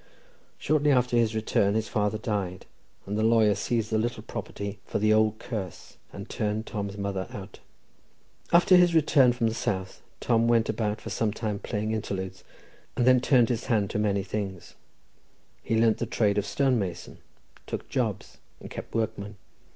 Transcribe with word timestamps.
Shortly 0.57 0.89
after 0.89 1.15
his 1.15 1.35
return, 1.35 1.75
his 1.75 1.87
father 1.87 2.17
died, 2.17 2.65
and 3.05 3.15
the 3.19 3.23
lawyer 3.23 3.53
seized 3.53 3.91
the 3.91 3.99
little 3.99 4.23
property 4.23 4.79
"for 4.83 4.97
the 4.97 5.13
old 5.13 5.37
curse," 5.37 5.97
and 6.11 6.27
turned 6.27 6.65
Tom's 6.65 6.97
mother 6.97 7.27
out. 7.29 7.59
After 8.51 8.75
his 8.77 8.95
return 8.95 9.31
from 9.31 9.45
the 9.47 9.53
South, 9.53 10.01
Tom 10.19 10.47
went 10.47 10.69
about 10.69 10.99
for 10.99 11.11
some 11.11 11.31
time 11.31 11.59
playing 11.59 11.91
interludes, 11.91 12.43
and 12.95 13.05
then 13.05 13.21
turned 13.21 13.49
his 13.49 13.65
hand 13.65 13.91
to 13.91 13.99
many 13.99 14.23
things. 14.23 14.73
He 15.61 15.79
learnt 15.79 15.99
the 15.99 16.07
trade 16.07 16.39
of 16.39 16.47
stonemason, 16.47 17.19
took 17.67 17.87
jobs, 17.87 18.39
and 18.59 18.71
kept 18.71 18.95
workmen. 18.95 19.35